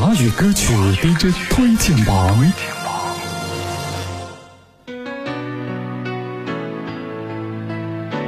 [0.00, 0.72] 华语歌曲
[1.02, 2.34] DJ 推荐榜。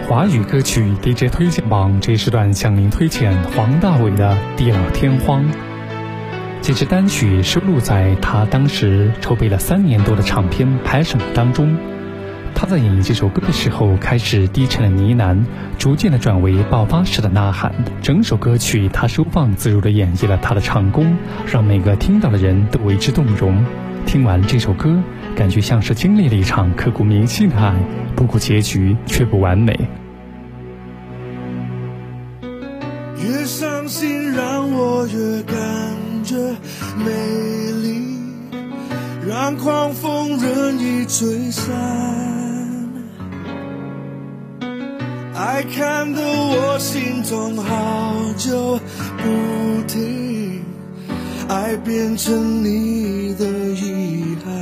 [0.07, 5.43] 华语歌曲 DJ 推荐榜这一时段向您推荐黄大炜的《地老天荒》。
[6.61, 11.75] 这支单曲收录在他当时筹备了三年多的唱片《拍什么》当中。
[12.63, 15.45] 他在演绎这首歌的时候，开始低沉的呢喃，
[15.81, 17.75] 逐渐的转为爆发式的呐喊。
[18.03, 23.65] 整首歌曲，他收放自如的演绎了他的唱功，让每个听到的人都为之动容。
[24.07, 24.97] 听完这首歌，
[25.35, 27.75] 感觉像是经历了一场刻骨铭心的爱，
[28.15, 29.77] 不过结局却不完美。
[33.21, 35.57] 越伤心，让我越感
[36.23, 36.37] 觉
[36.97, 37.11] 美
[37.83, 38.19] 丽，
[39.29, 42.42] 让狂风任意吹散。
[45.35, 48.79] 爱看得我心中好久
[49.17, 50.63] 不停，
[51.49, 54.53] 爱变成你的遗憾。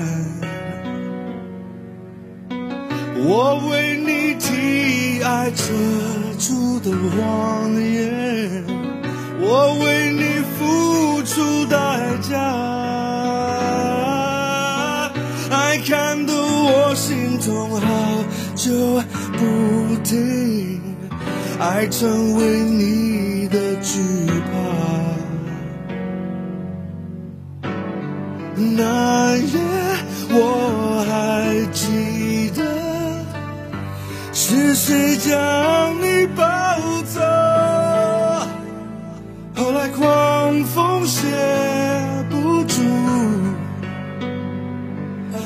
[3.23, 5.65] 我为你替爱遮
[6.39, 8.65] 住的谎言，
[9.41, 10.23] 我为你
[10.57, 12.31] 付出代价。
[15.51, 18.20] 爱看得我心中好
[18.63, 18.71] 就
[19.39, 20.79] 不停。
[21.59, 23.99] 爱成为你的惧
[24.51, 24.53] 怕，
[28.57, 29.59] 那夜
[30.31, 32.63] 我还记得
[34.35, 35.33] 是谁将
[36.03, 36.45] 你抱
[37.05, 37.21] 走，
[39.55, 41.27] 后来狂风写
[42.29, 42.83] 不住，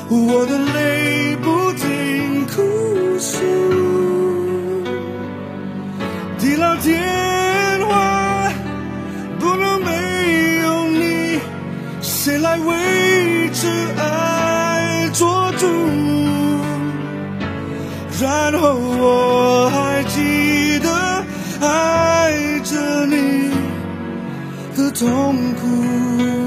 [0.09, 2.24] 我的泪不停。
[2.47, 3.39] 哭诉。
[6.39, 8.51] 地老天荒，
[9.39, 11.39] 不能没有你，
[12.01, 13.67] 谁来为这
[14.01, 15.65] 爱做主？
[18.21, 20.89] 然后我还记得
[21.59, 23.51] 爱着你
[24.75, 26.44] 的痛苦。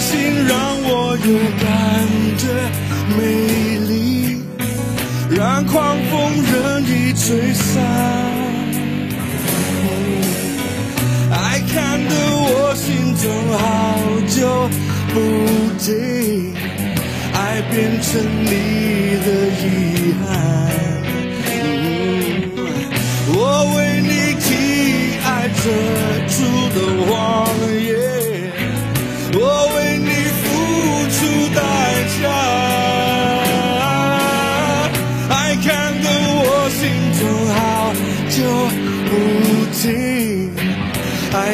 [0.00, 1.28] 心让我有
[1.58, 1.66] 感
[2.38, 2.42] 觉
[3.16, 3.20] 美
[3.88, 4.42] 丽，
[5.30, 7.66] 让狂风任意吹散。
[11.30, 12.86] 爱看得我心
[13.16, 13.58] 中好
[14.28, 14.36] 久
[15.12, 15.16] 不
[15.78, 16.54] 停，
[17.34, 18.08] 爱变成
[18.44, 18.46] 你
[19.26, 19.28] 的
[19.60, 20.77] 遗憾。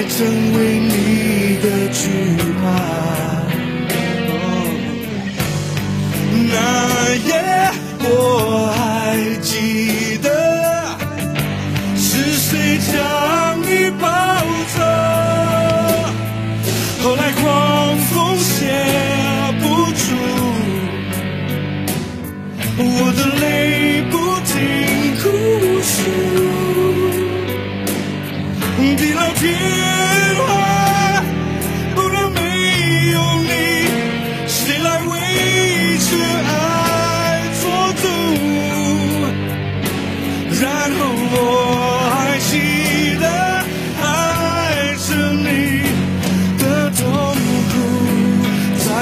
[0.09, 2.03] 成为你的惧
[2.61, 2.65] 怕。
[6.53, 6.57] 那
[7.29, 7.31] 夜
[8.01, 8.09] 我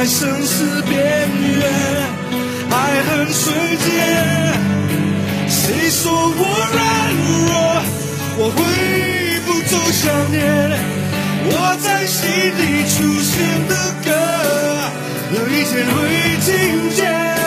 [0.02, 1.62] 在生死边缘，
[2.72, 3.88] 爱恨瞬间。
[5.48, 6.42] 谁说我
[6.72, 6.82] 软
[7.47, 7.48] 弱？
[8.36, 8.59] 我会
[9.47, 10.42] 不走想念。
[11.47, 11.50] 我
[11.80, 13.38] 在心里出现
[13.68, 13.74] 的
[14.04, 14.10] 歌，
[15.36, 15.94] 有一天会
[16.41, 16.50] 听
[16.97, 17.41] 见。